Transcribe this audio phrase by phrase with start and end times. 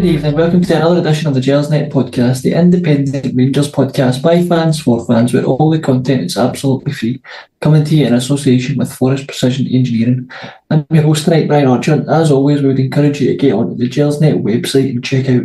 [0.00, 0.34] Good evening.
[0.34, 5.04] Welcome to another edition of the Gersnet podcast, the independent Rangers podcast by fans for
[5.04, 7.22] fans, where all the content is absolutely free.
[7.60, 10.30] Coming to you in association with Forrest Precision Engineering.
[10.70, 11.92] I'm your host tonight, Brian Archer.
[11.92, 15.28] and As always, we would encourage you to get onto the Gersnet website and check
[15.28, 15.44] out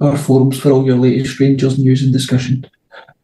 [0.00, 2.70] our forums for all your latest Rangers news and discussion.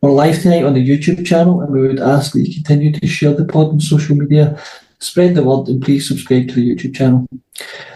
[0.00, 3.06] We're live tonight on the YouTube channel, and we would ask that you continue to
[3.06, 4.60] share the pod on social media
[4.98, 7.28] spread the word and please subscribe to the YouTube channel.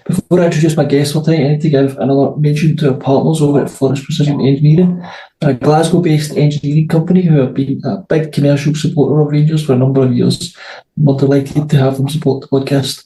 [0.05, 2.99] Before I introduce my guest for tonight, I need to give another mention to our
[2.99, 5.05] partners over at Forrest Precision Engineering,
[5.43, 9.75] a Glasgow based engineering company who have been a big commercial supporter of Rangers for
[9.75, 10.57] a number of years.
[10.97, 13.05] We're delighted to have them support the podcast.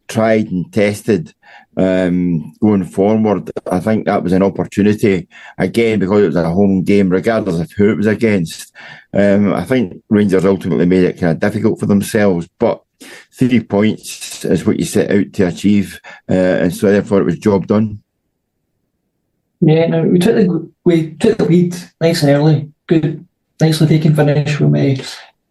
[0.07, 1.33] tried and tested
[1.75, 5.27] um, going forward, I think that was an opportunity
[5.57, 8.71] again because it was a home game, regardless of who it was against.
[9.13, 12.83] Um, I think Rangers ultimately made it kind of difficult for themselves, but
[13.31, 15.99] three points is what you set out to achieve,
[16.29, 18.02] uh, and so therefore it was job done.
[19.65, 22.69] Yeah, no, we took the we took the lead nice and early.
[22.87, 23.25] Good,
[23.61, 24.95] nicely taken finish from uh,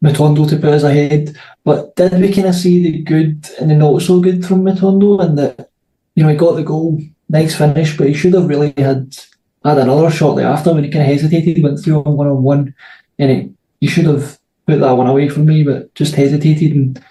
[0.04, 1.34] Matondo to put us ahead.
[1.64, 5.24] But did we kind of see the good and the not so good from Matondo?
[5.24, 5.70] And that
[6.14, 7.00] you know he got the goal,
[7.30, 9.16] nice finish, but he should have really had
[9.64, 12.42] had another shortly after when he kind of hesitated, he went through on one on
[12.42, 12.74] one,
[13.18, 17.02] and he should have put that one away from me, but just hesitated and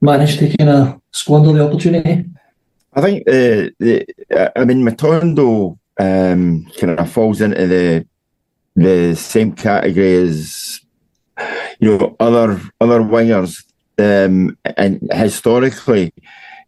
[0.00, 2.26] managed to kind of squander the opportunity.
[2.94, 4.06] I think uh, the,
[4.54, 8.06] I mean Matondo um, kind of falls into the
[8.74, 10.80] the same category as
[11.78, 13.64] you know other other wingers.
[13.98, 16.12] Um, and historically,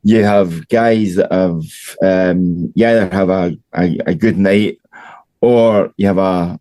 [0.02, 1.62] you have guys that have
[2.02, 4.78] um, you either have a, a, a good night
[5.40, 6.60] or you have a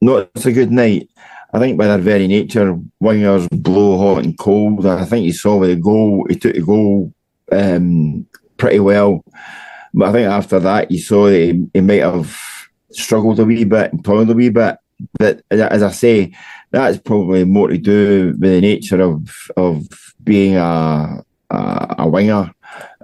[0.00, 1.08] not so good night.
[1.54, 4.86] I think by their very nature, wingers blow hot and cold.
[4.86, 7.12] I think you saw with the goal, he took the goal
[7.52, 8.26] um,
[8.56, 9.22] pretty well.
[9.94, 12.36] But I think after that, you saw that he, he might have
[12.90, 14.76] struggled a wee bit and toiled a wee bit.
[15.18, 16.32] But as I say,
[16.70, 19.86] that's probably more to do with the nature of of
[20.22, 22.52] being a a, a winger,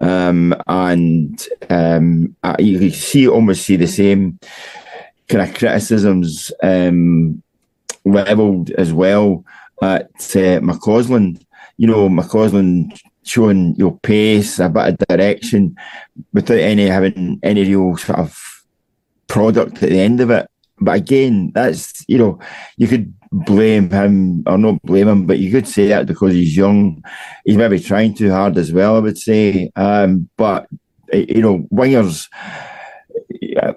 [0.00, 4.38] um, and um, you see almost see the same
[5.28, 7.42] kind of criticisms um,
[8.04, 9.44] levelled as well
[9.82, 11.44] at uh, McCausland.
[11.76, 12.98] You know, McCausland
[13.28, 15.76] showing your pace, a bit of direction,
[16.32, 18.64] without any having any real sort of
[19.26, 20.48] product at the end of it.
[20.80, 22.38] But again, that's you know,
[22.76, 26.56] you could blame him or not blame him, but you could say that because he's
[26.56, 27.02] young,
[27.44, 28.96] he's maybe trying too hard as well.
[28.96, 30.66] I would say, um, but
[31.12, 32.28] eh, you know, wingers.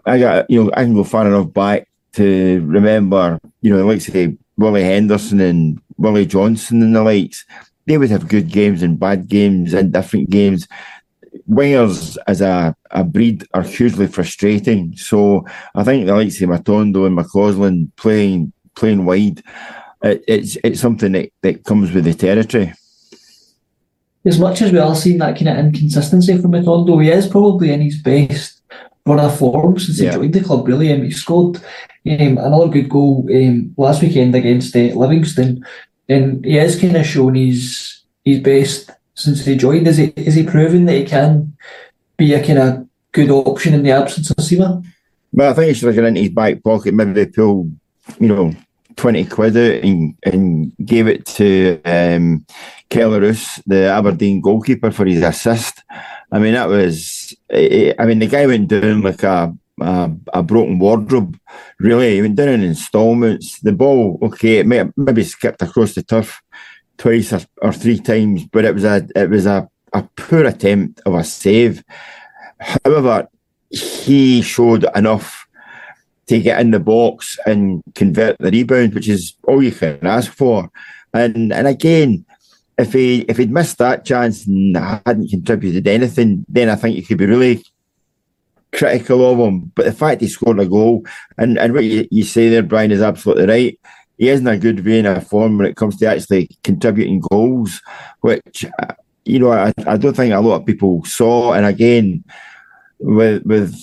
[0.06, 4.01] I got you know I can go far enough back to remember you know like
[4.01, 7.45] say Willie Henderson and Willie Johnston and the likes
[7.86, 10.68] they would have good games and bad games and different games.
[11.50, 14.95] Wingers as a, a breed are hugely frustrating.
[14.98, 15.45] So
[15.75, 19.42] I think the likes of Matondo and McCausland playing playing wide,
[20.04, 22.74] it, it's it's something that, that comes with the territory.
[24.25, 27.72] As much as we are seeing that kind of inconsistency from Matondo, he is probably
[27.72, 28.62] in his best
[29.06, 30.68] run of form since he joined the club.
[30.68, 35.66] Really, um, he scored um, another good goal um, last weekend against uh, Livingston,
[36.12, 39.88] and he has kind of shown his his best since he joined.
[39.88, 41.56] Is he is he proven that he can
[42.18, 44.86] be a kind of good option in the absence of Sima?
[45.34, 47.72] But I think he should have gone into his back pocket, maybe pulled,
[48.19, 48.54] you know,
[48.98, 52.46] 20 quid out and, and gave it to um,
[52.90, 55.84] Kelle Roos, the Aberdeen goalkeeper, for his assist.
[56.31, 60.80] I mean, that was, I mean, the guy went down like a, a, a broken
[60.80, 61.38] wardrobe,
[61.80, 62.16] really.
[62.16, 63.60] He went down in installments.
[63.60, 66.42] The ball, okay, it may, maybe skipped across the turf
[66.98, 71.01] twice or, or three times, but it was a it was a, a poor attempt
[71.06, 71.83] of a save.
[72.60, 73.28] However,
[73.69, 75.48] he showed enough
[76.27, 80.31] to get in the box and convert the rebound, which is all you can ask
[80.31, 80.69] for.
[81.13, 82.25] And and again,
[82.77, 87.04] if he if he'd missed that chance and hadn't contributed anything, then I think you
[87.04, 87.63] could be really
[88.73, 89.71] critical of him.
[89.75, 91.06] But the fact he scored a goal
[91.38, 93.79] and, and what you, you say there, Brian, is absolutely right.
[94.18, 97.81] He isn't a good vein of form when it comes to actually contributing goals,
[98.21, 98.94] which uh,
[99.25, 101.53] you know I, I don't think a lot of people saw.
[101.53, 102.23] And again,
[103.00, 103.75] with with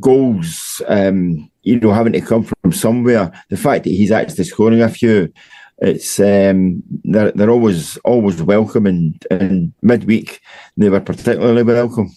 [0.00, 4.82] goals, um, you know, having to come from somewhere, the fact that he's actually scoring
[4.82, 5.32] a few,
[5.78, 10.40] it's um, they're they're always always welcome, and and midweek
[10.76, 12.10] they were particularly welcome.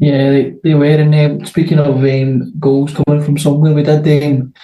[0.00, 0.86] Yeah, they, they were.
[0.86, 4.54] And um, speaking of um, goals coming from somewhere, we did um,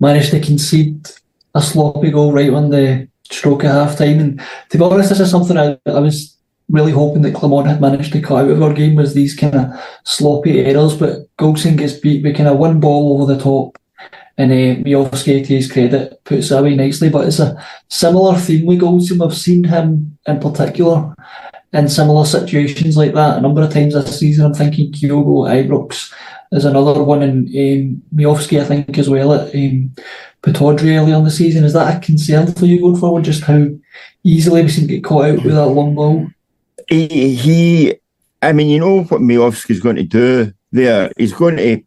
[0.00, 1.06] manage to concede
[1.54, 4.18] a sloppy goal right on the stroke of half time.
[4.18, 6.38] And to be honest, this is something I, I was
[6.70, 9.54] really hoping that Clement had managed to cut out of our game was these kind
[9.54, 9.70] of
[10.04, 10.96] sloppy errors.
[10.96, 13.76] But Goldson gets beat with kind of one ball over the top.
[14.38, 17.10] And uh, Miovski, to his credit, puts it away nicely.
[17.10, 19.20] But it's a similar theme with Goldson.
[19.20, 21.14] We've seen him in particular
[21.72, 24.46] in similar situations like that a number of times this season.
[24.46, 26.12] I'm thinking Kyogo Ibrox
[26.52, 29.94] is another one, and um, I think, as well at um,
[30.42, 31.64] Pittodrie earlier in the season.
[31.64, 33.24] Is that a concern for you going forward?
[33.24, 33.68] Just how
[34.24, 36.26] easily we seem to get caught out with that long ball?
[36.88, 37.94] He, he
[38.40, 41.12] I mean, you know what Miovski's going to do there.
[41.16, 41.82] He's going to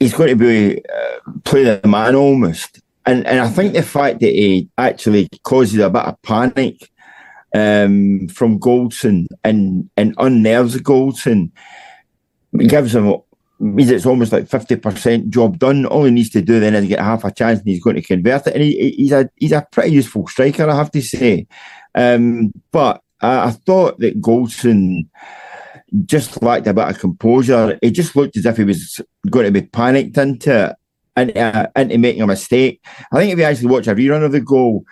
[0.00, 4.20] he's going to be uh, play the man almost, and and I think the fact
[4.20, 6.90] that he actually causes a bit of panic
[7.56, 11.50] um, from Goldson and and unnerves Goldson
[12.58, 13.16] gives him
[13.58, 15.86] means it's almost like fifty percent job done.
[15.86, 18.02] All he needs to do then is get half a chance, and he's going to
[18.02, 18.54] convert it.
[18.54, 21.46] And he, he's a he's a pretty useful striker, I have to say.
[21.94, 25.08] Um, but I, I thought that Goldson
[26.04, 27.78] just lacked a bit of composure.
[27.80, 29.00] He just looked as if he was
[29.30, 30.76] going to be panicked into it
[31.16, 32.84] and uh, into making a mistake.
[33.12, 34.84] I think if you actually watch a rerun of the goal,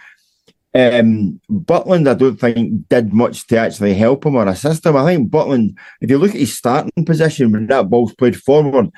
[0.75, 4.97] um, Butland, I don't think did much to actually help him or assist him.
[4.97, 8.91] I think Butland, if you look at his starting position when that ball's played forward,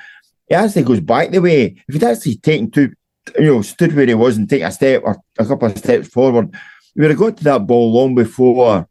[0.47, 1.75] he actually goes back the way.
[1.87, 2.93] If he'd actually taken two,
[3.37, 6.07] you know, stood where he was and take a step or a couple of steps
[6.07, 6.49] forward,
[6.95, 8.87] he would have got to that ball long before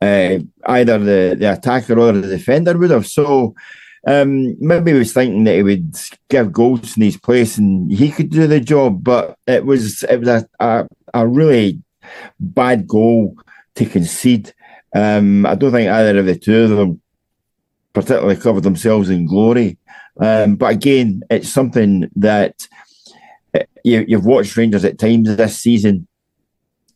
[0.00, 3.06] uh, either the, the attacker or the defender would have.
[3.08, 3.56] So
[4.06, 5.96] um, maybe he was thinking that he would
[6.30, 10.20] give goals in his place and he could do the job, but it was it
[10.20, 11.82] was a, a, a really
[12.40, 13.36] bad goal
[13.74, 14.52] to concede.
[14.94, 17.00] Um, I don't think either of the two of them
[17.92, 19.78] particularly covered themselves in glory.
[20.20, 22.66] Um, but again, it's something that
[23.54, 26.08] uh, you, you've watched Rangers at times this season,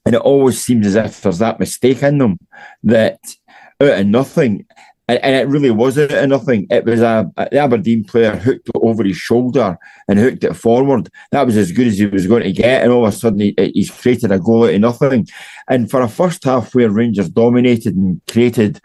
[0.04, 2.38] and it always seems as if there's that mistake in them
[2.82, 3.20] that
[3.80, 4.66] out of nothing,
[5.12, 6.66] and, and it really wasn't of nothing.
[6.70, 9.76] It was a, a the Aberdeen player hooked it over his shoulder
[10.08, 11.10] and hooked it forward.
[11.30, 13.40] That was as good as he was going to get, and all of a sudden
[13.40, 15.28] he, he's created a goal out of nothing.
[15.68, 18.80] And for a first half where Rangers dominated and created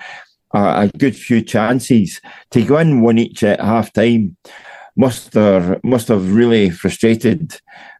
[0.53, 4.35] a, a good few chances to go in one each at half time
[4.95, 7.53] must have must have really frustrated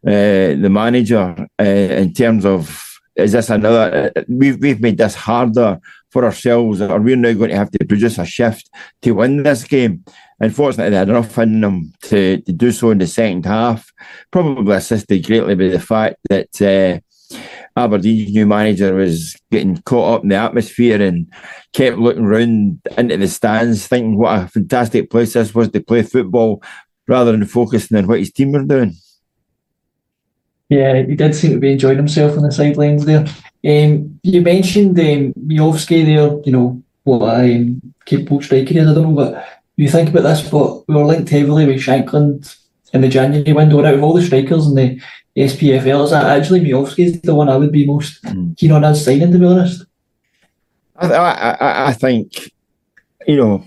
[0.06, 2.84] uh, the manager uh, in terms of
[3.16, 5.78] is this another we've we've made this harder
[6.10, 8.70] for ourselves or we're now going to have to produce a shift
[9.02, 10.04] to win this game
[10.40, 13.92] unfortunately they had enough in them to, to do so in the second half
[14.30, 16.98] probably assisted greatly by the fact that uh,
[17.76, 21.32] Aberdeen's new manager was getting caught up in the atmosphere and
[21.72, 26.02] kept looking round into the stands, thinking what a fantastic place this was to play
[26.02, 26.62] football,
[27.06, 28.94] rather than focusing on what his team were doing.
[30.68, 33.26] Yeah, he did seem to be enjoying himself on the sidelines there.
[33.66, 39.02] Um, you mentioned um, there, you know, what a um, capable striker is, I don't
[39.02, 39.46] know, but
[39.76, 42.56] you think about this, but we were linked heavily with Shankland
[42.92, 45.00] in the January window, and out of all the strikers in the
[45.36, 48.56] SPFL, is that actually Miovski is the one I would be most Mm.
[48.56, 49.84] keen on us signing, to be honest.
[50.96, 52.50] I, I, I- I think,
[53.26, 53.64] you know,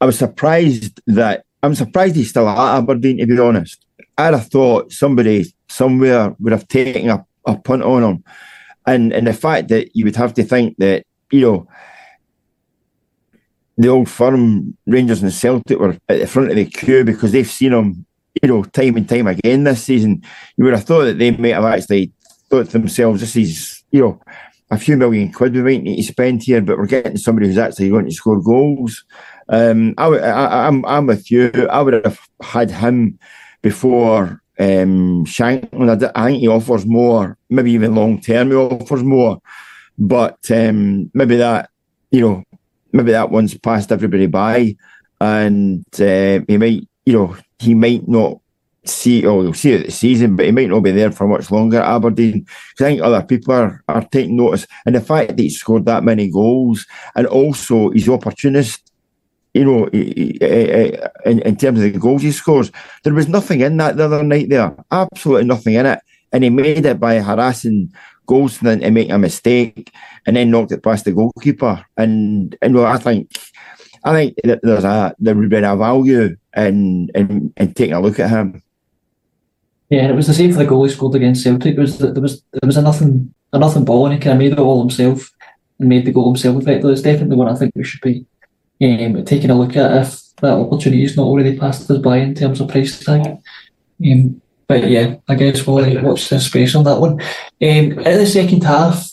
[0.00, 3.18] I was surprised that I'm surprised he's still at Aberdeen.
[3.18, 3.84] To be honest,
[4.18, 8.24] I'd have thought somebody somewhere would have taken a, a punt on him,
[8.86, 11.68] and and the fact that you would have to think that you know
[13.78, 17.46] the old firm Rangers and Celtic were at the front of the queue because they've
[17.46, 18.06] seen him,
[18.42, 20.22] you know, time and time again this season.
[20.56, 22.12] You would have thought that they might have actually
[22.48, 24.20] thought to themselves, this is, you know,
[24.70, 27.58] a few million quid we might need to spend here, but we're getting somebody who's
[27.58, 29.04] actually going to score goals.
[29.48, 30.06] Um, I,
[30.66, 31.50] I'm, I'm with you.
[31.70, 33.18] I would have had him
[33.62, 36.10] before um, Shankland.
[36.14, 39.40] I, think he offers more, maybe even long term, he offers more.
[39.98, 41.70] But um, maybe that,
[42.10, 42.44] you know,
[42.92, 44.76] maybe that one's passed everybody by,
[45.20, 48.38] and uh, he might, you know, he might not
[48.84, 51.50] see, oh, he'll see it this season, but he might not be there for much
[51.50, 52.46] longer at Aberdeen.
[52.80, 56.04] I think other people are, are taking notice, and the fact that he scored that
[56.04, 58.82] many goals, and also he's opportunist.
[59.56, 62.70] You know, in, in terms of the goals he scores,
[63.04, 64.76] there was nothing in that the other night there.
[64.90, 66.00] Absolutely nothing in it.
[66.32, 67.90] And he made it by harassing
[68.26, 69.92] Goldson and making a mistake
[70.26, 71.84] and then knocked it past the goalkeeper.
[71.96, 73.30] And and well, I think
[74.04, 78.20] I think there's a there would be a value in in, in taking a look
[78.20, 78.62] at him.
[79.88, 81.76] Yeah, and it was the same for the goal he scored against Celtic.
[81.76, 84.38] It was there was there was a nothing a nothing ball, and he kind of
[84.38, 85.30] made it all himself
[85.78, 86.60] and made the goal himself.
[86.60, 88.26] Effectively, it's definitely one I think we should be
[88.82, 92.34] um, taking a look at if that opportunity is not already passed us by in
[92.34, 93.38] terms of price tag.
[94.04, 97.20] Um, but yeah, I guess we'll watch this space on that one.
[97.20, 97.20] Um,
[97.60, 99.10] in the second half,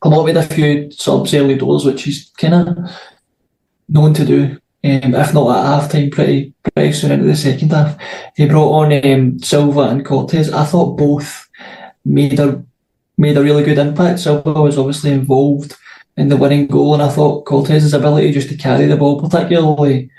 [0.00, 2.90] Clement with a few subs early doors, which he's kind of
[3.88, 4.58] known to do.
[4.84, 7.96] Um, if not at half time, pretty pretty soon into the second half.
[8.34, 10.50] He brought on um, Silva and Cortes.
[10.52, 11.48] I thought both
[12.04, 12.64] made a
[13.16, 14.18] made a really good impact.
[14.18, 15.76] Silva was obviously involved
[16.16, 20.10] in the winning goal, and I thought Cortes's ability just to carry the ball, particularly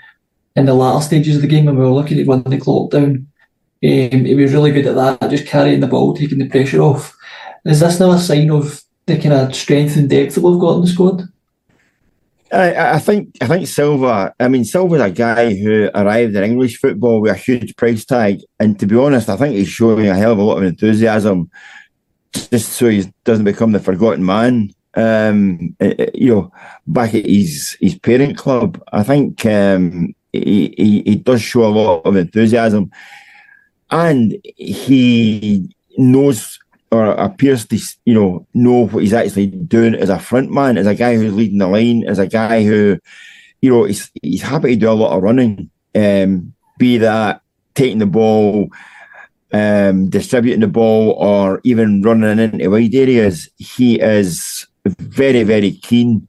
[0.56, 2.90] in the latter stages of the game when we were looking to run the clock
[2.90, 3.26] down,
[3.84, 7.14] um, he was really good at that, just carrying the ball, taking the pressure off.
[7.66, 10.76] Is this now a sign of the kind of strength and depth that we've got
[10.76, 11.22] in the squad?
[12.50, 14.32] I, I think I think Silva.
[14.38, 18.40] I mean, Silva's a guy who arrived in English football with a huge price tag,
[18.58, 21.50] and to be honest, I think he's showing a hell of a lot of enthusiasm,
[22.32, 24.70] just so he doesn't become the forgotten man.
[24.96, 26.52] Um, eh, eh, you know,
[26.86, 31.66] back at his his parent club, I think um, he, he he does show a
[31.66, 32.90] lot of enthusiasm
[33.90, 36.58] and he knows
[36.90, 40.86] or appears to you know know what he's actually doing as a front man, as
[40.86, 42.98] a guy who's leading the line, as a guy who
[43.62, 47.40] you know he's he's happy to do a lot of running, um, be that
[47.74, 48.68] taking the ball,
[49.52, 53.48] um, distributing the ball, or even running into wide areas.
[53.58, 56.28] He is very very keen,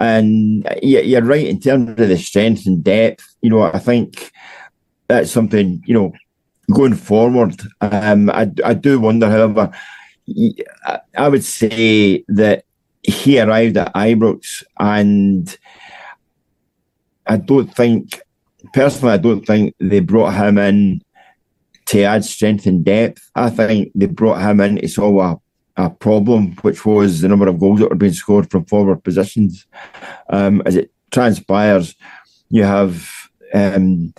[0.00, 3.24] and you're right in terms of the strength and depth.
[3.40, 4.32] You know, I think
[5.08, 6.12] that's something you know
[6.72, 9.70] going forward, um, I, I do wonder, however,
[11.16, 12.64] I would say that
[13.02, 15.56] he arrived at Ibrox and
[17.26, 18.20] I don't think,
[18.72, 21.02] personally, I don't think they brought him in
[21.86, 23.30] to add strength and depth.
[23.34, 25.40] I think they brought him in to solve a,
[25.76, 29.66] a problem, which was the number of goals that were being scored from forward positions.
[30.30, 31.94] Um, as it transpires,
[32.50, 33.08] you have
[33.52, 34.14] um,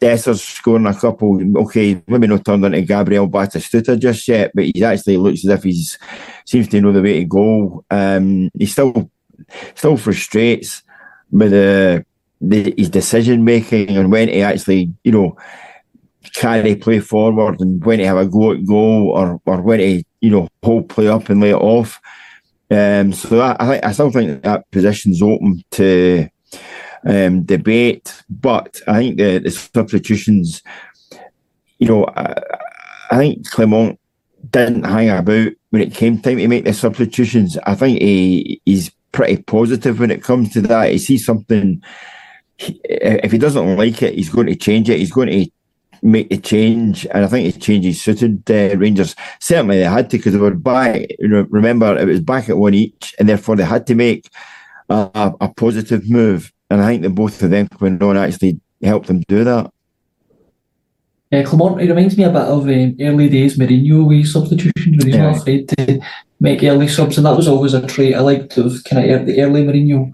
[0.00, 1.40] Dessers scoring a couple.
[1.62, 5.62] Okay, maybe not turned into Gabriel Batistuta just yet, but he actually looks as if
[5.62, 5.98] he's
[6.44, 7.84] seems to know the way to go.
[7.90, 9.10] Um, he still
[9.74, 10.82] still frustrates
[11.30, 12.04] with the,
[12.40, 15.36] the his decision making and when he actually, you know,
[16.32, 20.02] carry play forward and when to have a go at goal or or when to
[20.20, 22.00] you know hold play up and lay it off.
[22.70, 26.28] Um, so that, I think I still think that position's open to
[27.06, 28.22] um, debate.
[28.28, 30.62] But I think the, the substitutions,
[31.78, 32.34] you know, I,
[33.10, 33.98] I think Clement
[34.50, 37.58] didn't hang about when it came time to make the substitutions.
[37.64, 40.90] I think he he's pretty positive when it comes to that.
[40.90, 41.82] He sees something.
[42.58, 44.98] If he doesn't like it, he's going to change it.
[44.98, 45.50] He's going to
[46.04, 49.16] make the change, and I think the changes suited uh, Rangers.
[49.40, 51.06] Certainly, they had to because they were back.
[51.18, 54.28] You know, remember, it was back at one each, and therefore they had to make
[54.88, 56.52] a, a, positive move.
[56.70, 59.70] And I think that both of them went on actually helped them do that.
[61.30, 65.06] Yeah, Clement, it reminds me a bit of um, early days Mourinho with substitutions when
[65.06, 65.30] he's yeah.
[65.30, 66.00] not afraid to
[66.38, 69.40] make early subs, and that was always a trait I liked of kind of the
[69.40, 70.12] early Mourinho,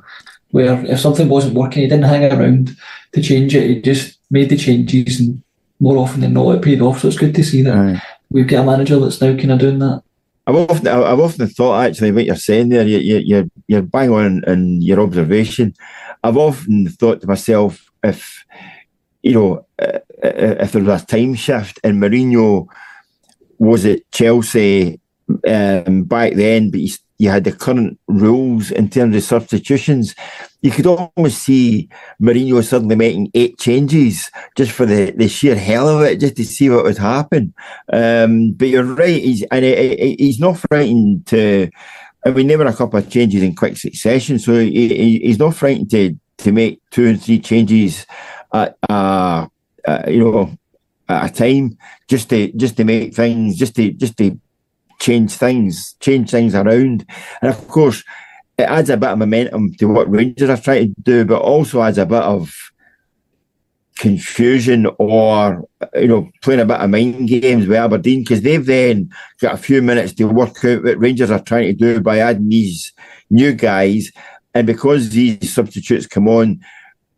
[0.53, 2.77] where if something wasn't working, he didn't hang around
[3.13, 3.69] to change it.
[3.69, 5.43] He just made the changes, and
[5.81, 7.01] more often than not, it paid off.
[7.01, 8.03] So it's good to see that right.
[8.31, 10.03] we've got a manager that's now kind of doing that.
[10.47, 14.11] I've often, I've often thought actually what you're saying there, you, you, you're, you're bang
[14.11, 15.75] on in your observation.
[16.23, 18.45] I've often thought to myself, if
[19.23, 22.67] you know, if there was a time shift and Mourinho
[23.59, 25.01] was at Chelsea
[25.47, 26.81] um, back then, but
[27.21, 30.15] you had the current rules in terms of substitutions,
[30.63, 31.87] you could almost see
[32.19, 36.47] Mourinho suddenly making eight changes just for the, the sheer hell of it, just to
[36.47, 37.53] see what would happen.
[37.93, 41.69] Um, but you're right, he's and he's not frightened to.
[42.25, 45.55] I mean, there were a couple of changes in quick succession, so he, he's not
[45.55, 48.07] frightened to to make two and three changes
[48.55, 49.47] at uh,
[50.09, 50.59] you know
[51.07, 51.77] at a time
[52.09, 54.41] just to just to make things just to just to
[55.01, 57.05] change things change things around.
[57.43, 58.05] And of course
[58.59, 61.83] it adds a bit of momentum to what Rangers are trying to do but also
[61.83, 62.55] adds a bit of
[63.97, 65.63] confusion or
[65.95, 69.59] you know playing a bit of mind games with Aberdeen because they've then got a
[69.59, 72.93] few minutes to work out what Rangers are trying to do by adding these
[73.31, 74.11] new guys.
[74.55, 76.61] And because these substitutes come on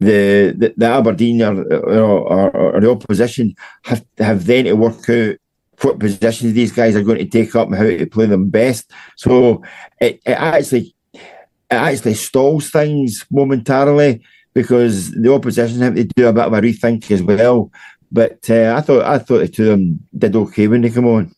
[0.00, 5.36] the, the, the Aberdeen or, or, or, the opposition have, have then to work out
[5.84, 8.90] what positions these guys are going to take up and how to play them best.
[9.16, 9.62] So
[10.00, 14.22] it, it actually it actually stalls things momentarily
[14.54, 17.70] because the opposition have to do a bit of a rethink as well.
[18.10, 21.06] But uh, I thought I thought the two of them did okay when they come
[21.06, 21.34] on.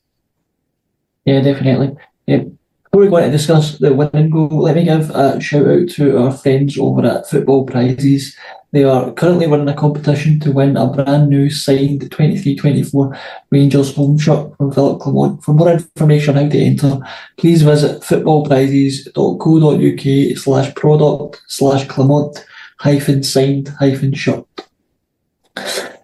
[1.24, 1.96] Yeah, definitely.
[2.26, 2.44] Yeah.
[2.90, 5.88] Before we go on to discuss the winning goal, let me give a shout out
[5.90, 8.36] to our friends over at Football Prizes.
[8.74, 13.16] They are currently running a competition to win a brand new signed 23 24
[13.50, 15.44] Rangers home shirt from Philippe Clement.
[15.44, 16.98] For more information on how to enter,
[17.36, 22.44] please visit footballprizes.co.uk slash product slash Clement
[22.80, 24.44] hyphen signed hyphen shirt.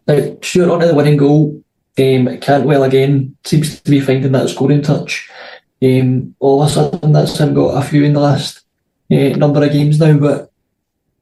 [0.06, 1.60] Now, Stewart, on to the winning goal.
[1.98, 5.28] Um, Cantwell again seems to be finding that scoring touch.
[5.82, 8.60] Um, all of a sudden, that's him got a few in the last
[9.10, 10.16] uh, number of games now.
[10.16, 10.49] But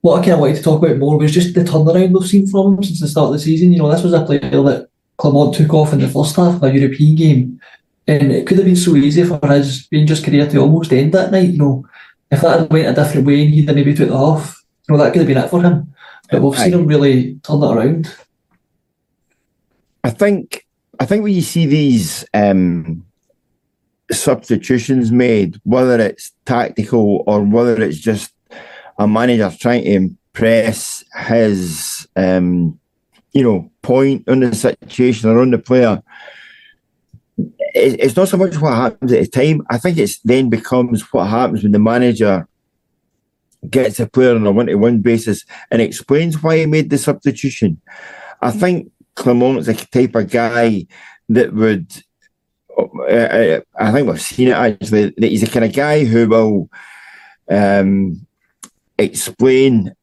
[0.01, 2.47] what I kind of wanted to talk about more was just the turnaround we've seen
[2.47, 3.73] from him since the start of the season.
[3.73, 6.63] You know, this was a player that Clement took off in the first half of
[6.63, 7.61] a European game,
[8.07, 11.33] and it could have been so easy for his Rangers career to almost end that
[11.33, 11.51] night.
[11.51, 11.89] You know,
[12.31, 15.03] if that had went a different way and he'd maybe took it off, you know,
[15.03, 15.93] that could have been it for him.
[16.31, 18.15] But we've seen him really turn it around.
[20.05, 20.67] I think
[21.01, 23.05] I think when you see these um,
[24.11, 28.33] substitutions made, whether it's tactical or whether it's just
[28.99, 32.79] a manager trying to impress his, um,
[33.33, 36.03] you know, point on the situation or on the player.
[37.75, 39.63] It's not so much what happens at the time.
[39.71, 42.49] I think it's then becomes what happens when the manager
[43.71, 47.81] gets a player on a one-to-one basis and explains why he made the substitution.
[48.41, 50.87] I think Clement's the type of guy
[51.29, 51.93] that would
[52.79, 55.13] uh, I think we've seen it actually.
[55.17, 56.71] That he's the kind of guy who will
[57.51, 58.27] um,
[58.99, 59.95] explain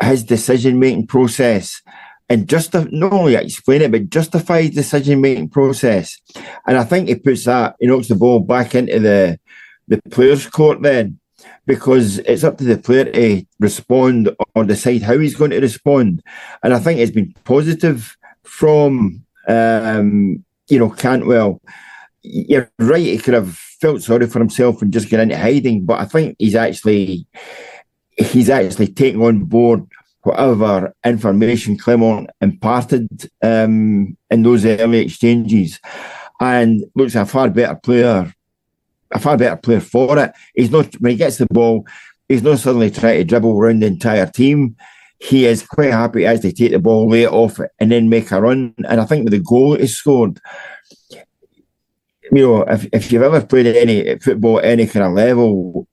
[0.00, 1.80] his decision making process
[2.28, 6.20] and just not only explain it but justify his decision making process.
[6.66, 9.38] And I think he puts that he knocks the ball back into the
[9.88, 11.18] the players' court then
[11.64, 16.22] because it's up to the player to respond or decide how he's going to respond.
[16.62, 21.60] And I think it's been positive from um, you know, Cantwell,
[22.26, 26.00] you're right, he could have felt sorry for himself and just got into hiding, but
[26.00, 27.26] I think he's actually
[28.16, 29.86] he's actually taking on board
[30.22, 33.08] whatever information Clement imparted
[33.42, 35.80] um, in those early exchanges,
[36.40, 38.34] and looks a far better player,
[39.12, 40.32] a far better player for it.
[40.54, 41.86] He's not when he gets the ball,
[42.28, 44.76] he's not suddenly trying to dribble around the entire team
[45.18, 48.30] he is quite happy to actually take the ball, lay it off, and then make
[48.30, 48.74] a run.
[48.88, 50.40] And I think with the goal he scored,
[52.32, 55.86] you know, if, if you've ever played any football at any kind of level,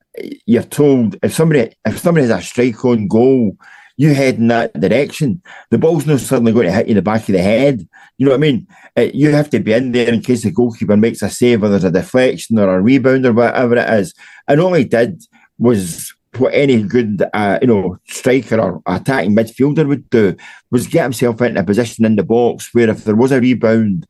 [0.46, 3.58] you're told if somebody if somebody has a strike on goal,
[3.98, 5.42] you head in that direction.
[5.70, 7.88] The ball's not suddenly going to hit you in the back of the head.
[8.18, 8.68] You know what I mean?
[8.98, 11.70] Uh, you have to be in there in case the goalkeeper makes a save or
[11.70, 14.14] there's a deflection or a rebound or whatever it is.
[14.48, 15.24] And all he did
[15.58, 20.36] was what any good, uh, you know, striker or attacking midfielder would do
[20.72, 24.08] was get himself into a position in the box where if there was a rebound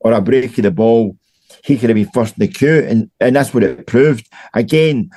[0.00, 1.16] or a break of the ball,
[1.64, 4.28] he could have been first in the queue, and, and that's what it proved.
[4.52, 5.10] Again,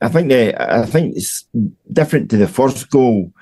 [0.00, 1.44] I think the I think it's
[1.92, 3.32] different to the first goal.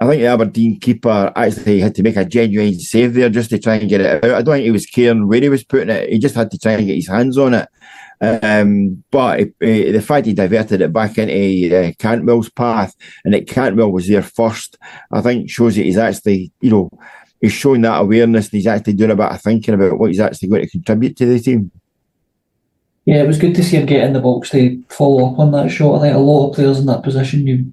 [0.00, 3.58] I think the Aberdeen keeper actually had to make a genuine save there just to
[3.58, 4.30] try and get it out.
[4.30, 6.08] I don't think he was caring where he was putting it.
[6.08, 7.68] He just had to try and get his hands on it.
[8.20, 12.94] Um, but uh, the fact he diverted it back into uh, Cantwell's path
[13.24, 14.78] and that Cantwell was there first,
[15.12, 16.90] I think shows that he's actually, you know,
[17.44, 20.20] he's showing that awareness and he's actually doing a bit of thinking about what he's
[20.20, 21.70] actually going to contribute to the team.
[23.06, 25.52] Yeah, it was good to see him get in the box to follow up on
[25.52, 25.96] that shot.
[25.96, 27.70] I think a lot of players in that position, you,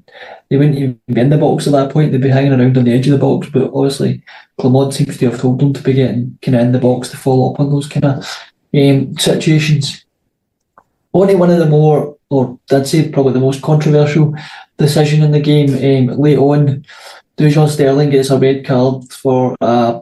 [0.49, 2.11] they wouldn't even be in the box at that point.
[2.11, 3.47] They'd be hanging around on the edge of the box.
[3.49, 4.21] But obviously,
[4.59, 7.17] Clement seems to have told them to be getting kind of in the box to
[7.17, 8.27] follow up on those kind of
[8.75, 10.03] um, situations.
[11.13, 14.35] Only one of the more, or I'd say probably the most controversial
[14.77, 16.85] decision in the game um, late on.
[17.37, 20.01] Dujon Sterling gets a red card for a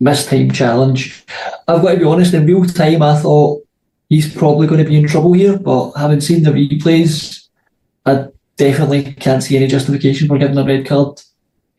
[0.00, 1.24] missed time challenge.
[1.66, 3.66] I've got to be honest, in real time, I thought
[4.08, 7.48] he's probably going to be in trouble here, but having seen the replays,
[8.04, 11.20] I definitely can't see any justification for giving a red card.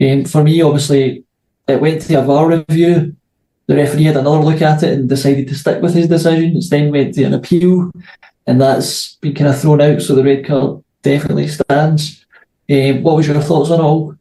[0.02, 1.24] Um, for me, obviously,
[1.68, 3.16] it went to a VAR review.
[3.68, 6.58] The referee had another look at it and decided to stick with his decision.
[6.58, 7.92] It then went to an appeal,
[8.48, 10.02] and that's been kind of thrown out.
[10.02, 12.26] So the red card definitely stands.
[12.70, 14.13] Um, what was your thoughts on all?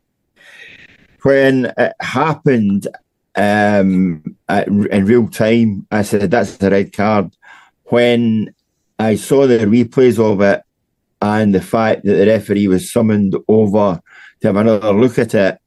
[1.23, 2.89] When it happened
[3.35, 7.37] um, at, in real time, I said that's the red card.
[7.85, 8.55] When
[8.99, 10.63] I saw the replays of it
[11.21, 14.01] and the fact that the referee was summoned over
[14.41, 15.59] to have another look at it,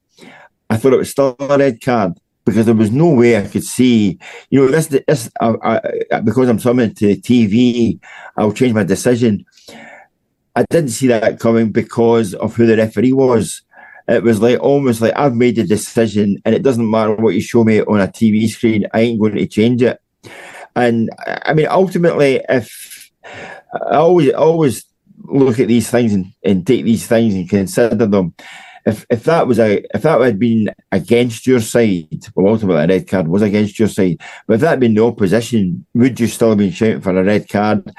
[0.68, 2.14] I thought it was still a red card
[2.44, 4.18] because there was no way I could see,
[4.50, 7.98] you know, this, this uh, uh, because I'm summoned to the TV,
[8.36, 9.44] I'll change my decision.
[10.54, 13.62] I didn't see that coming because of who the referee was.
[14.08, 17.40] It was like almost like I've made a decision and it doesn't matter what you
[17.40, 20.00] show me on a TV screen, I ain't going to change it.
[20.76, 21.10] And
[21.44, 23.10] I mean, ultimately, if
[23.72, 24.84] I always always
[25.24, 28.34] look at these things and, and take these things and consider them.
[28.84, 32.86] If if that was a if that had been against your side, well, ultimately a
[32.86, 34.20] red card was against your side.
[34.46, 37.24] But if that had been the opposition, would you still have been shouting for a
[37.24, 37.90] red card?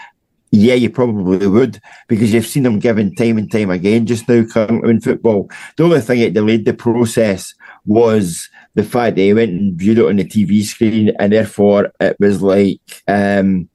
[0.51, 4.45] Yeah, you probably would because you've seen them given time and time again just now
[4.45, 5.49] currently in football.
[5.75, 7.53] The only thing that delayed the process
[7.85, 11.91] was the fact that he went and viewed it on the TV screen, and therefore
[11.99, 12.79] it was like,
[13.09, 13.67] um,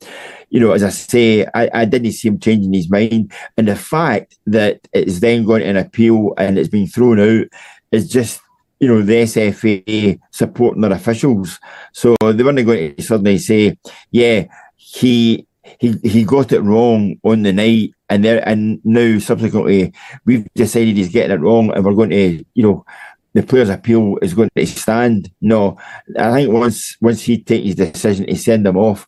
[0.49, 3.77] you know, as I say, I, I didn't see him changing his mind, and the
[3.77, 7.47] fact that it's then going an appeal and it's been thrown out
[7.91, 8.41] is just.
[8.81, 11.61] You know the SFA supporting their officials,
[11.93, 13.79] so they weren't going to suddenly say,
[14.11, 15.47] "Yeah, he
[15.79, 19.93] he he got it wrong on the night, and there and now subsequently
[20.25, 22.85] we've decided he's getting it wrong, and we're going to you know
[23.35, 25.31] the player's appeal is going to stand.
[25.41, 25.79] No,
[26.19, 29.07] I think once once he takes his decision to send them off,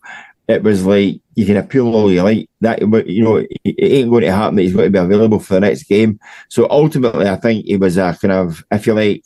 [0.49, 2.49] it was like you can appeal all you like.
[2.61, 4.57] That you know, it ain't going to happen.
[4.57, 6.19] That he's going to be available for the next game.
[6.49, 9.25] So ultimately, I think he was a kind of, if you like,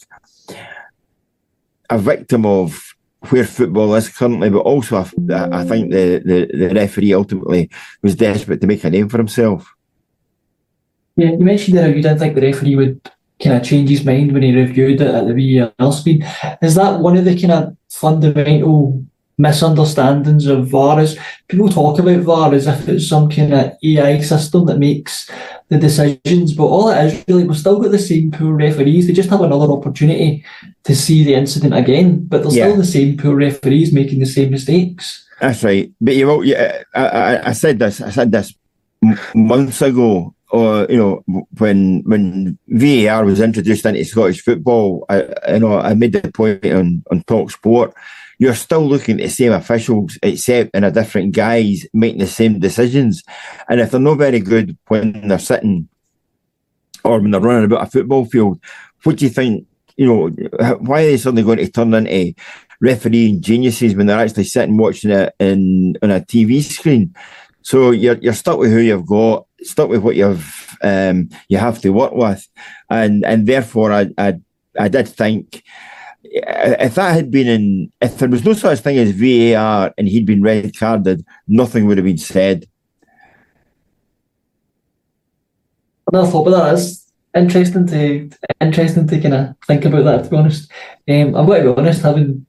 [1.90, 2.94] a victim of
[3.30, 7.70] where football is currently, but also I, I think the, the, the referee ultimately
[8.02, 9.74] was desperate to make a name for himself.
[11.16, 13.10] Yeah, you mentioned that you didn't think the referee would
[13.42, 16.24] kind of change his mind when he reviewed it at the VAR speed.
[16.62, 19.04] Is that one of the kind of fundamental
[19.38, 21.00] misunderstandings of VAR?
[21.00, 25.30] Is people talk about VAR as if it's some kind of AI system that makes
[25.68, 29.06] the decisions, but all it is really, we've still got the same poor referees.
[29.06, 30.44] They just have another opportunity
[30.84, 32.66] to see the incident again, but they're yeah.
[32.66, 35.26] still the same poor referees making the same mistakes.
[35.40, 35.92] That's right.
[36.00, 38.00] But you know, yeah, I, I, I said this.
[38.00, 38.54] I said this
[39.34, 41.22] months ago or you know
[41.58, 46.64] when when VAR was introduced into Scottish football, I you know I made the point
[46.64, 47.94] on on Talk Sport.
[48.38, 52.60] You're still looking at the same officials, except in a different guise, making the same
[52.60, 53.22] decisions.
[53.68, 55.88] And if they're not very good when they're sitting
[57.04, 58.60] or when they're running about a football field,
[59.02, 59.66] what do you think?
[59.96, 60.28] You know,
[60.78, 62.34] why are they suddenly going to turn into
[62.80, 67.14] refereeing geniuses when they're actually sitting watching it in on a TV screen?
[67.62, 71.80] So you're you're stuck with who you've got, stuck with what you've um, you have
[71.80, 72.46] to work with,
[72.88, 74.34] and and therefore I I,
[74.78, 75.62] I did think
[76.24, 80.26] if that had been in if there was no such thing as VAR and he'd
[80.26, 82.66] been red carded, nothing would have been said.
[86.12, 86.74] Never thought but that.
[86.74, 90.24] It's interesting to interesting to kind of think about that.
[90.24, 90.70] To be honest,
[91.08, 92.02] um, I'm going to be honest.
[92.02, 92.46] Having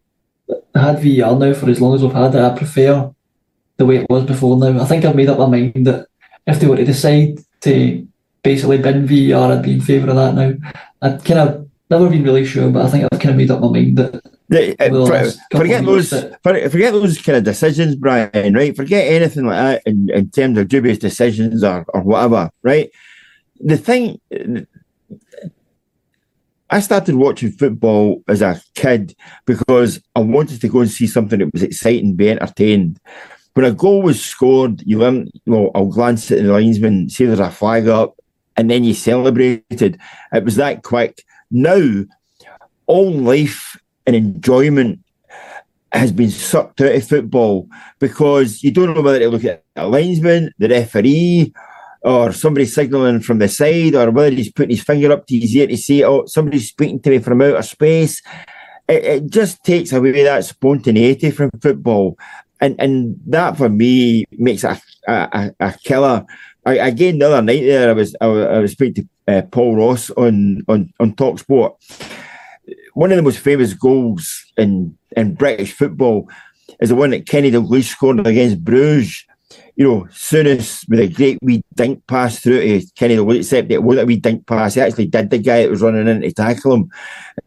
[0.73, 3.11] had VAR now for as long as we've had it, I prefer
[3.77, 4.81] the way it was before now.
[4.81, 6.07] I think I've made up my mind that
[6.47, 8.07] if they were to decide to
[8.43, 10.53] basically bin VAR, I'd be in favour of that now.
[11.01, 13.61] I'd kind of never been really sure, but I think I've kind of made up
[13.61, 14.21] my mind that.
[14.49, 18.53] Yeah, uh, forget those, forget those kind of decisions, Brian.
[18.53, 18.75] Right?
[18.75, 22.49] Forget anything like that in, in terms of dubious decisions or, or whatever.
[22.63, 22.89] Right?
[23.59, 24.19] The thing,
[26.69, 31.39] I started watching football as a kid because I wanted to go and see something
[31.39, 32.99] that was exciting, be entertained
[33.59, 37.39] when a goal was scored, you learn, well, I'll glance at the linesman, see there's
[37.39, 38.15] a flag up,
[38.55, 39.99] and then you celebrated.
[40.31, 41.25] It was that quick.
[41.51, 42.05] Now,
[42.85, 44.99] all life and enjoyment
[45.91, 47.67] has been sucked out of football
[47.99, 51.53] because you don't know whether to look at a linesman, the referee,
[52.01, 55.55] or somebody signalling from the side, or whether he's putting his finger up to his
[55.55, 58.21] ear to say, "Oh, somebody's speaking to me from outer space."
[58.87, 62.17] It, it just takes away that spontaneity from football,
[62.61, 66.25] and and that for me makes a a, a killer.
[66.65, 69.75] I, again, the other night there, I was I, I was speaking to uh, Paul
[69.75, 71.75] Ross on on on Talksport.
[72.93, 76.29] One of the most famous goals in in British football
[76.79, 79.25] is the one that Kenny Dalglish scored against Bruges
[79.75, 83.81] you know, Souness with a great wee dink pass through to Kenny the except it
[83.81, 84.73] wasn't a wee dink pass.
[84.73, 86.91] He actually did the guy that was running in to tackle him.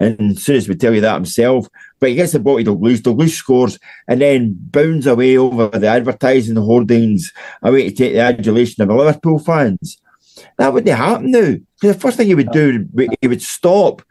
[0.01, 1.69] And Souness would tell you that himself.
[2.01, 3.03] But he gets the ball to Dalglish.
[3.03, 8.83] Dalglish scores and then bounds away over the advertising hoardings away to take the adulation
[8.83, 9.99] of the Liverpool fans.
[10.59, 11.57] That wouldn't happen now.
[11.81, 12.87] Because the first thing he would do,
[13.21, 14.03] he would stop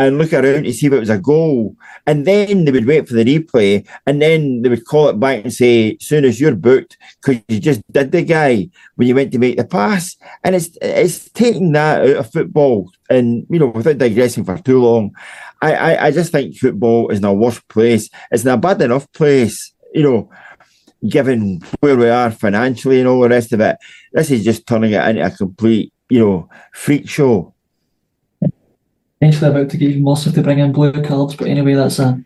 [0.00, 1.76] and look around to see if it was a goal.
[2.06, 5.44] And then they would wait for the replay and then they would call it back
[5.44, 9.38] and say, Souness you're booked, because you just did the guy when you went to
[9.38, 10.16] make the pass.
[10.42, 12.90] And it's it's taking that out of football.
[13.10, 15.14] And, you know, without digressing for too long,
[15.60, 18.08] I, I, I just think football is in a worse place.
[18.30, 20.30] It's in a bad enough place, you know,
[21.08, 23.76] given where we are financially and all the rest of it.
[24.12, 27.54] This is just turning it into a complete, you know, freak show
[29.20, 31.36] potentially about to get even worse if bring in blue cards.
[31.36, 32.22] But anyway, that's a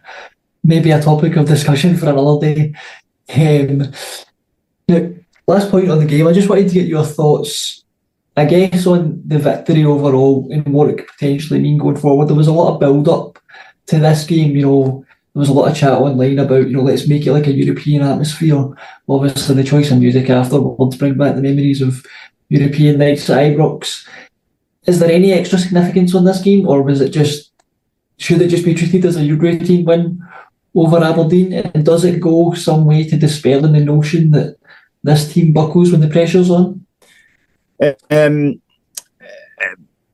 [0.62, 2.74] maybe a topic of discussion for another day.
[3.34, 3.92] Um,
[4.88, 5.10] now,
[5.46, 7.82] last point on the game, I just wanted to get your thoughts.
[8.36, 12.26] I guess on the victory overall and what it could potentially mean going forward.
[12.26, 13.38] There was a lot of build up
[13.86, 14.56] to this game.
[14.56, 17.32] You know, there was a lot of chat online about you know let's make it
[17.32, 18.68] like a European atmosphere.
[19.08, 22.06] Obviously, the choice of music afterwards bring back the memories of
[22.48, 24.06] European nights at Ibrox
[24.86, 27.52] is there any extra significance on this game, or was it just
[28.18, 30.22] should it just be treated as a routine win
[30.74, 31.52] over Aberdeen?
[31.52, 34.56] And does it go some way to dispelling the notion that
[35.02, 36.86] this team buckles when the pressure's on?
[38.10, 38.60] Um,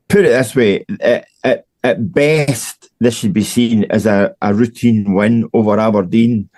[0.07, 5.13] put it this way: at, at best, this should be seen as a, a routine
[5.13, 6.49] win over Aberdeen.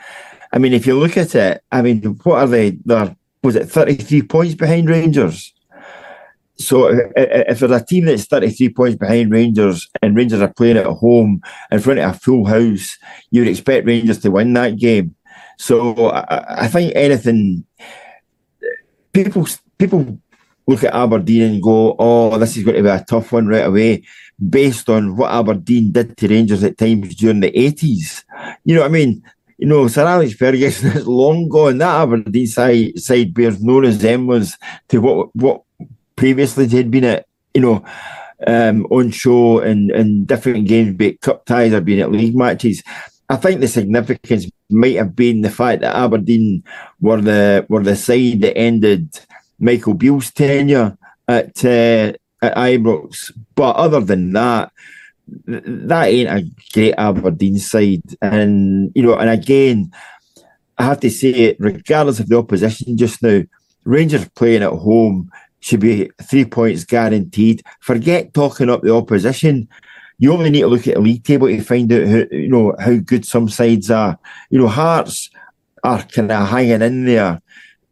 [0.51, 2.71] I mean, if you look at it, I mean, what are they?
[2.85, 5.53] They're was it thirty three points behind Rangers?
[6.55, 10.85] So if there's a team that's 33 points behind Rangers and Rangers are playing at
[10.85, 12.99] home in front of a full house,
[13.31, 15.15] you would expect Rangers to win that game.
[15.57, 17.65] So I, I think anything
[19.11, 19.47] people
[19.79, 20.19] people
[20.67, 23.65] look at Aberdeen and go, "Oh, this is going to be a tough one right
[23.65, 24.03] away,"
[24.49, 28.25] based on what Aberdeen did to Rangers at times during the eighties.
[28.65, 29.23] You know what I mean?
[29.57, 31.77] You know, Sir Alex Ferguson is long gone.
[31.77, 34.57] That Aberdeen side, side bears no resemblance
[34.89, 35.63] to what what
[36.15, 37.85] previously they had been at, you know,
[38.47, 42.35] um, on show and, and different games, be it cup ties or being at league
[42.35, 42.83] matches.
[43.29, 46.63] I think the significance might have been the fact that Aberdeen
[46.99, 49.19] were the were the side that ended
[49.59, 53.31] Michael Beale's tenure at uh, at Ibrox.
[53.55, 54.71] But other than that,
[55.47, 58.03] that ain't a great Aberdeen side.
[58.21, 59.91] And you know, and again,
[60.77, 63.41] I have to say it, regardless of the opposition just now,
[63.85, 67.63] Rangers playing at home should be three points guaranteed.
[67.79, 69.67] Forget talking up the opposition.
[70.17, 72.75] You only need to look at the league table to find out how you know
[72.79, 74.17] how good some sides are.
[74.49, 75.29] You know, Hearts
[75.83, 77.41] are kind of hanging in there.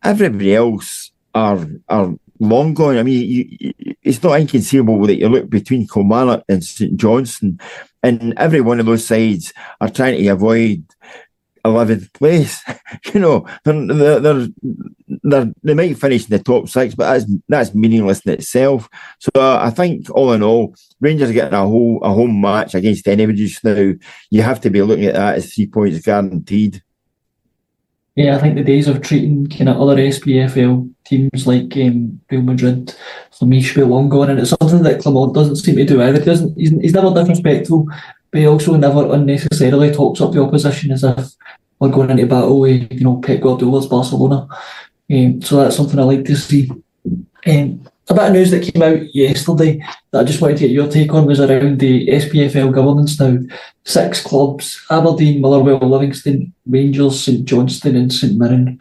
[0.03, 2.97] Everybody else are are long gone.
[2.97, 7.60] I mean, you, you, it's not inconceivable that you look between Kilmarnock and St Johnstone,
[8.04, 10.84] and every one of those sides are trying to avoid
[11.63, 12.62] 11th place.
[13.13, 14.47] you know, they're, they're,
[15.23, 18.89] they're, they might finish in the top six, but that's that's meaningless in itself.
[19.19, 22.73] So uh, I think all in all, Rangers are getting a whole a home match
[22.73, 23.93] against anybody just now.
[24.30, 26.82] You have to be looking at that as three points guaranteed.
[28.15, 32.41] Yeah, I think the days of treating kind of other SPFL teams like um, Real
[32.41, 32.93] Madrid
[33.41, 36.19] me should be long gone, and it's something that Clement doesn't seem to do either.
[36.19, 37.88] He doesn't he's, he's never disrespectful
[38.32, 41.34] but he also never unnecessarily talks up the opposition as if
[41.80, 44.47] we're going into battle with, you know, Pep Guardiola's Barcelona.
[45.12, 46.71] Um, so that's something I like to see.
[47.45, 50.71] Um, a bit of news that came out yesterday that I just wanted to get
[50.71, 53.38] your take on was around the SPFL governance now.
[53.86, 58.80] Six clubs, Aberdeen, Motherwell, Livingston, Rangers, St Johnstone and St Mirren,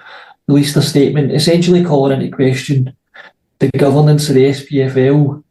[0.49, 2.95] released a statement essentially calling into question
[3.61, 5.45] the governance of the SPFL um,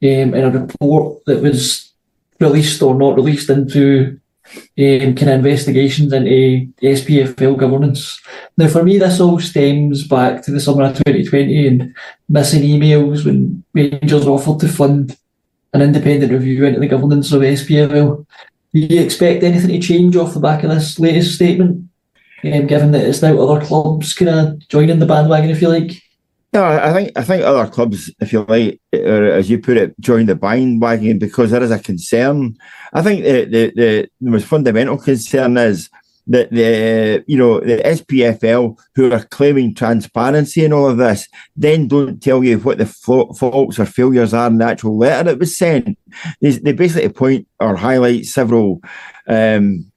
[0.00, 1.92] in a report that was
[2.40, 4.18] released or not released into
[4.56, 8.20] um, kind of investigations into SPFL governance.
[8.56, 11.94] Now, for me, this all stems back to the summer of 2020 and
[12.28, 15.16] missing emails when Rangers offered to fund
[15.72, 18.26] an independent review into the governance of SPFL.
[18.72, 21.88] Do you expect anything to change off the back of this latest statement?
[22.44, 26.02] um, given that it's now other clubs kind of joining the bandwagon, if you like?
[26.52, 29.98] No, I think I think other clubs, if you like, or as you put it,
[30.00, 32.56] join the bandwagon because there is a concern.
[32.94, 35.90] I think the the, the, the most fundamental concern is
[36.28, 41.86] that the you know the SPFL who are claiming transparency and all of this then
[41.86, 45.54] don't tell you what the faults or failures are in the actual letter that was
[45.56, 45.98] sent.
[46.40, 48.80] They, they basically point or highlight several
[49.26, 49.90] um,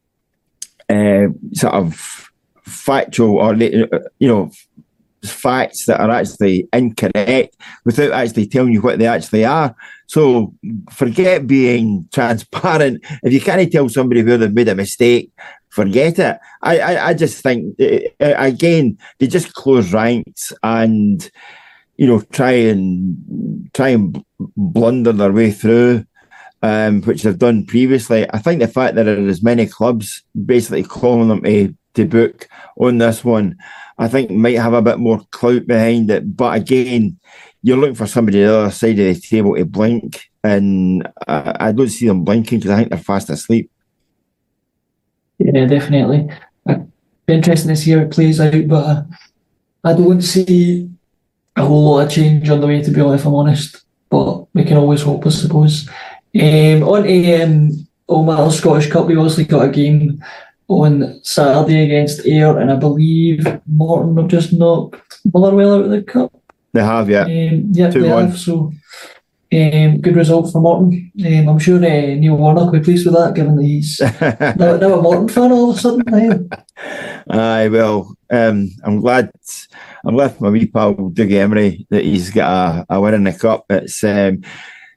[0.90, 2.30] uh, sort of
[2.64, 4.52] factual or you know
[5.26, 7.56] facts that are actually incorrect
[7.86, 9.76] without actually telling you what they actually are.
[10.08, 10.54] So
[10.92, 13.04] forget being transparent.
[13.24, 15.32] If you can't tell somebody where they've made a mistake,
[15.70, 16.38] forget it.
[16.62, 21.30] I, I, I just think, uh, again, they just close ranks and,
[21.98, 26.06] you know, try and try and blunder their way through.
[26.64, 28.28] Um, which they've done previously.
[28.32, 32.06] I think the fact that there are as many clubs basically calling them to, to
[32.06, 33.58] book on this one
[34.02, 36.36] I think might have a bit more clout behind it.
[36.36, 37.20] But again,
[37.62, 41.68] you're looking for somebody on the other side of the table to blink, and I,
[41.68, 43.70] I don't see them blinking because I think they're fast asleep.
[45.38, 46.28] Yeah, definitely.
[46.68, 46.92] It'd
[47.28, 49.04] be interesting to see how it plays out, but uh,
[49.84, 50.90] I don't see
[51.56, 53.84] a whole lot of change on the way to be honest, if I'm honest.
[54.10, 55.88] But we can always hope, I suppose.
[56.34, 60.24] Um, on to um, Omar Scottish Cup, we obviously got a game
[60.72, 66.02] on Saturday against Ayr, and I believe Morton have just knocked Motherwell out of the
[66.02, 66.34] cup.
[66.74, 67.24] They have, yeah.
[67.24, 68.30] Um, yeah, they one.
[68.30, 68.40] have.
[68.40, 68.72] So,
[69.54, 71.12] um, good result for Morton.
[71.26, 74.78] Um, I'm sure uh, Neil Warnock will be pleased with that, given that he's now,
[74.78, 76.50] now, a Morton fan all of a sudden.
[77.30, 79.30] Aye, well, um, I'm glad.
[80.06, 83.26] I'm glad for my wee pal Dougie Imrie that he's got a, a win in
[83.26, 83.66] the cup.
[83.70, 84.42] It's um,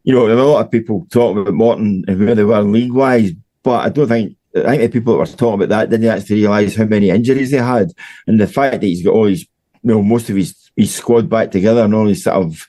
[0.04, 2.60] you know, there are a lot of people talking about Morton and where they were
[2.62, 3.32] league wise,
[3.62, 6.36] but I don't think I think the people that were talking about that didn't actually
[6.36, 7.92] realise how many injuries they had,
[8.26, 9.42] and the fact that he's got all his,
[9.82, 12.66] you know, most of his his squad back together and all these sort of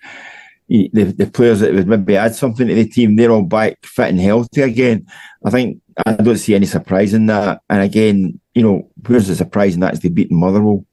[0.67, 3.77] he, the the players that would maybe add something to the team, they're all back
[3.83, 5.05] fit and healthy again.
[5.45, 7.61] I think I don't see any surprise in that.
[7.69, 10.85] And again, you know, where's the surprise in that is they beaten Motherwell.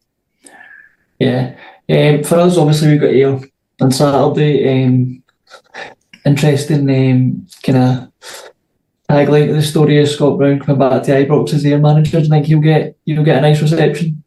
[1.19, 1.57] Yeah,
[1.89, 3.41] um, for us, obviously we've got Ayr
[3.81, 4.85] on Saturday.
[4.85, 5.23] Um,
[6.25, 8.52] interesting um, kind of
[9.13, 12.19] I like the story of Scott Brown coming back to Ibrox as their manager.
[12.19, 14.25] Do you think he'll get you'll get a nice reception?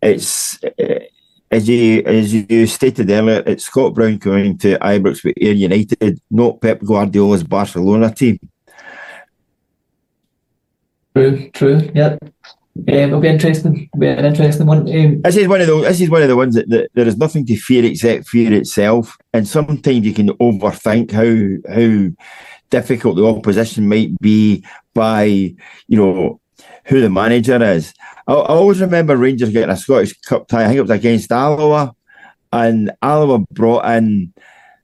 [0.00, 1.00] It's uh,
[1.50, 6.20] as you as you stated earlier, it's Scott Brown coming to Ibrox with Ayr United,
[6.30, 8.38] not Pep Guardiola's Barcelona team.
[11.16, 12.18] True, true, yep.
[12.76, 13.88] Um, it'll be interesting.
[13.94, 14.80] It'll be an interesting one.
[14.80, 17.06] Um, this is one of the this is one of the ones that, that there
[17.06, 22.10] is nothing to fear except fear itself, and sometimes you can overthink how how
[22.74, 26.40] difficult the opposition might be by, you know,
[26.86, 27.94] who the manager is.
[28.26, 30.64] I, I always remember Rangers getting a Scottish Cup tie.
[30.64, 31.94] I think it was against Alloa,
[32.52, 34.32] and Alloa brought in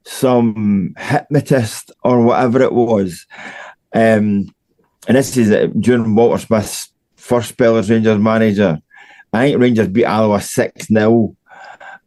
[0.05, 3.27] some hypnotist or whatever it was.
[3.93, 4.55] Um,
[5.09, 8.79] and this is uh, during Walter Smith's first spell as Rangers manager.
[9.33, 11.37] I think Rangers beat Alloa 6 0.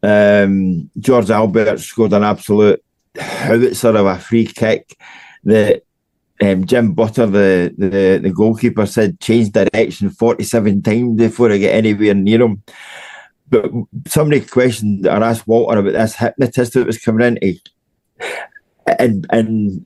[0.02, 2.82] Um, Jörg Albertz scored an absolute
[3.20, 4.98] howitzer of a free kick
[5.44, 5.84] that
[6.42, 11.76] um, Jim Butter, the, the the goalkeeper, said change direction 47 times before I get
[11.76, 12.64] anywhere near him.
[13.50, 13.72] But
[14.08, 17.60] somebody questioned or asked Walter about this hypnotist that was coming in,
[19.00, 19.86] and and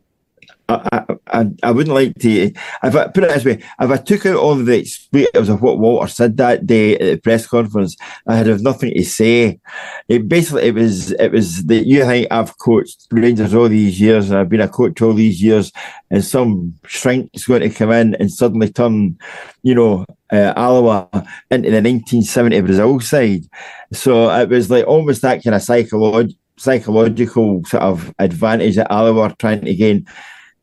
[0.69, 2.29] I, I, I wouldn't like to.
[2.29, 5.79] If I put it this way, if I took out all the expletives of what
[5.79, 7.95] Walter said that day at the press conference,
[8.27, 9.59] I had have nothing to say.
[10.09, 14.29] It basically it was it was that you think I've coached Rangers all these years
[14.29, 15.71] and I've been a coach all these years,
[16.11, 19.17] and some shrink is going to come in and suddenly turn,
[19.63, 21.07] you know, uh, Alloa
[21.49, 23.43] into the 1970 Brazil side.
[23.93, 29.13] So it was like almost that kind of psychological psychological sort of advantage that Alloa
[29.13, 30.07] were trying to gain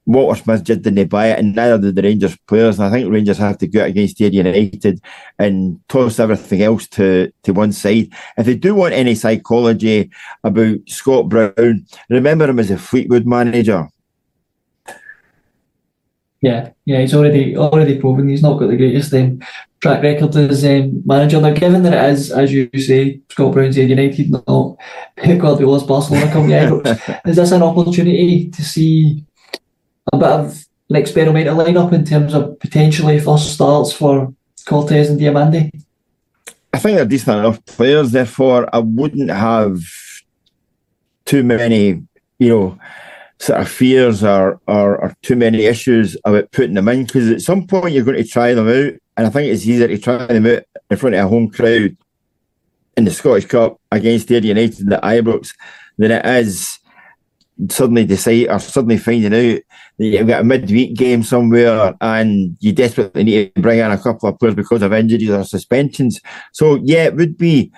[0.06, 2.78] Walter Smith just didn't buy it, and neither did the Rangers players.
[2.78, 5.00] And I think Rangers have to go out against Ayr United
[5.38, 8.08] and toss everything else to, to one side.
[8.36, 10.10] If they do want any psychology
[10.42, 13.88] about Scott Brown, remember him as a Fleetwood manager.
[16.42, 19.40] Yeah, yeah, he's already already proven he's not got the greatest um,
[19.80, 21.40] track record as um, manager.
[21.40, 24.76] Now, given that it is, as you say, Scott Brown's Ayr United, not
[25.16, 26.82] Guardiola's Barcelona company,
[27.24, 29.24] is this an opportunity to see
[30.14, 34.32] a bit of an experimental lineup in terms of potentially first starts for
[34.66, 35.70] Cortes and Diomande?
[36.72, 39.80] I think they're decent enough players, therefore I wouldn't have
[41.24, 42.02] too many,
[42.38, 42.78] you know,
[43.38, 47.40] sort of fears or, or, or too many issues about putting them in because at
[47.40, 50.26] some point you're going to try them out and I think it's easier to try
[50.26, 51.96] them out in front of a home crowd
[52.96, 55.54] in the Scottish Cup against Ayr United the Ibrox
[55.98, 56.78] than it is
[57.68, 59.60] suddenly decide or suddenly finding out
[59.98, 63.98] that you've got a midweek game somewhere and you desperately need to bring in a
[63.98, 66.20] couple of players because of injuries or suspensions.
[66.52, 67.72] So yeah, it would be,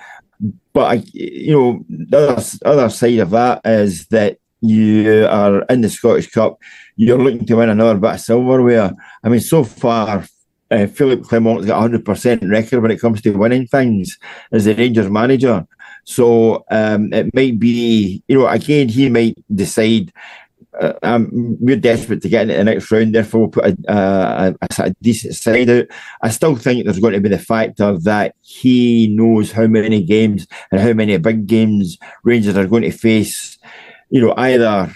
[0.73, 5.89] but you know, the other, other side of that is that you are in the
[5.89, 6.57] Scottish Cup,
[6.95, 8.91] you're looking to win another bit of silverware.
[9.23, 10.25] I mean, so far,
[10.71, 14.17] uh, Philippe Clement's got a 100% record when it comes to winning things
[14.51, 15.65] as the Rangers manager.
[16.07, 20.13] So um, it might be, you know, again, he might decide.
[20.79, 24.55] Uh, um, we're desperate to get into the next round, therefore we'll put a, a,
[24.61, 25.85] a, a, decent side out.
[26.21, 30.45] I still think there's going to be the factor that he knows how many games
[30.71, 33.57] and how many big games Rangers are going to face.
[34.09, 34.93] You know, either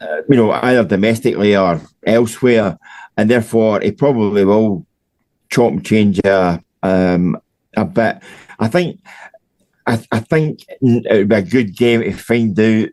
[0.00, 2.78] uh, you know either domestically or elsewhere,
[3.16, 4.84] and therefore he probably will
[5.50, 7.38] chop and change a um,
[7.76, 8.18] a bit.
[8.58, 9.00] I think
[9.86, 12.88] I, I think it would be a good game to find out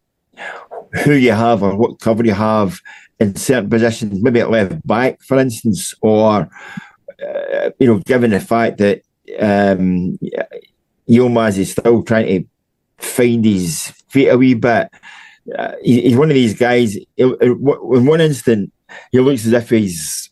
[1.04, 2.80] who you have or what cover you have
[3.20, 6.50] in certain positions, maybe at left back, for instance, or
[7.22, 9.02] uh, you know, given the fact that
[9.40, 10.18] um,
[11.08, 14.90] Yilmaz is still trying to find his feet a wee bit.
[15.58, 16.98] Uh, he, he's one of these guys.
[17.18, 18.72] in one instant,
[19.12, 20.29] he looks as if he's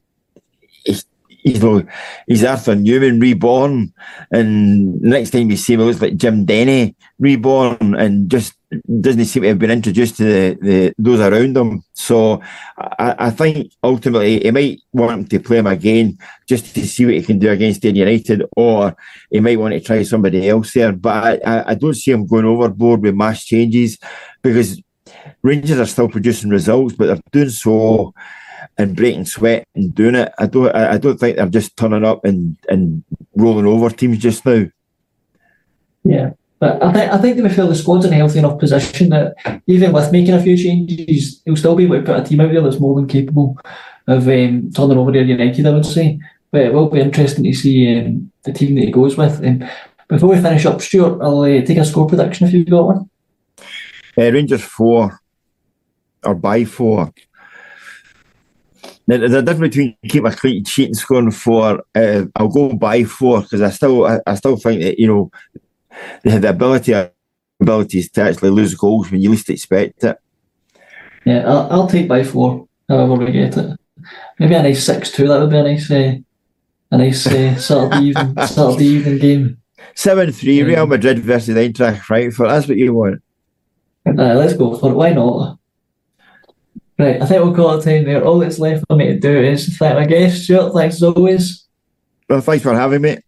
[1.53, 1.83] he's
[2.27, 3.93] he's Arthur Numan reborn,
[4.31, 8.53] and next time you see him, it looks like Jim Denny reborn, and just
[8.99, 11.83] doesn't seem to have been introduced to the, the those around him.
[11.93, 12.41] So
[12.77, 16.17] I, I, think ultimately he might want to play him again
[16.49, 18.95] just to see what he can do against United, or
[19.31, 20.91] he might want to try somebody else there.
[20.91, 23.97] But I, I don't see him going overboard with mass changes
[24.41, 24.81] because
[25.41, 28.13] Rangers are still producing results, but they're doing so
[28.77, 30.31] and breaking sweat and doing it.
[30.37, 33.03] I don't I don't think they're just turning up and, and
[33.35, 34.65] rolling over teams just now.
[36.03, 36.31] Yeah.
[36.59, 39.35] But I think I think they feel the squad's in a healthy enough position that
[39.67, 42.51] even with making a few changes, he'll still be able to put a team out
[42.51, 43.59] there that's more than capable
[44.07, 46.19] of um, turning over their United, I would say.
[46.49, 49.43] But it will be interesting to see um, the team that he goes with.
[49.43, 49.69] And
[50.07, 53.09] before we finish up, Stewart, I'll uh, take a score prediction if you've got one.
[54.17, 55.19] Uh, Rangers four,
[56.23, 57.13] or by four.
[59.07, 61.81] Now, there's a difference between keep a clean sheet and scoring four.
[61.95, 65.31] Uh, I'll go by four because I still, I, I, still think that you know
[66.23, 66.93] they have the ability,
[67.61, 70.17] abilities to actually lose goals when you least expect it.
[71.23, 72.67] Yeah, I'll, I'll take by four.
[72.89, 73.79] However we get it,
[74.39, 75.27] maybe a nice six-two.
[75.27, 76.15] That would be a nice, uh,
[76.91, 79.57] a nice uh, Saturday evening, Saturday evening game.
[79.95, 82.49] Seven-three, Real Madrid versus Eintracht Frankfurt.
[82.49, 83.21] That's what you want.
[84.05, 84.95] Uh, let's go for it.
[84.95, 85.59] Why not?
[86.99, 88.23] Right, I think we'll call it time there.
[88.23, 90.73] All that's left for me to do is thank my guest, Stewart.
[90.73, 91.67] Thanks as always.
[92.27, 93.19] Well, thanks for having me.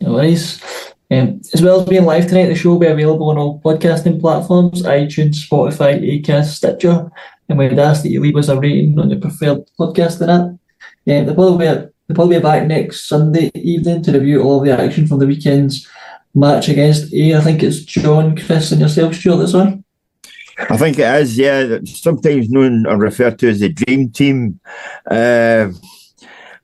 [0.00, 0.62] No worries.
[1.10, 4.20] Um, as well as being live tonight, the show will be available on all podcasting
[4.20, 7.10] platforms iTunes, Spotify, Acast, Stitcher.
[7.48, 10.58] And we'd ask that you leave us a rating on your preferred podcasting app.
[11.06, 14.78] Yeah, they'll probably be, they'll probably be back next Sunday evening to review all the
[14.78, 15.88] action from the weekend's
[16.34, 17.36] match against A.
[17.36, 19.84] I think it's John, Chris, and yourself, Stewart, that's on.
[20.58, 21.78] I think it is, yeah.
[21.84, 24.60] Sometimes known or referred to as the dream team.
[25.10, 25.70] Uh,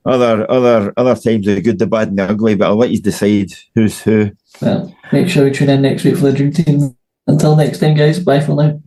[0.05, 3.01] other other other times the good, the bad, and the ugly, but I'll let you
[3.01, 4.31] decide who's who.
[4.61, 6.97] Well, make sure we tune in next week for the dream team.
[7.25, 8.19] Until next time, guys.
[8.19, 8.81] Bye for now.